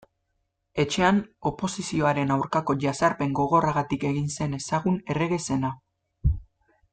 Etxean, 0.83 1.19
oposizioaren 1.49 2.33
aurkako 2.35 2.75
jazarpen 2.85 3.35
gogorragatik 3.41 4.07
egin 4.13 4.33
zen 4.39 4.57
ezagun 4.61 4.99
errege 5.17 5.41
zena. 5.51 5.73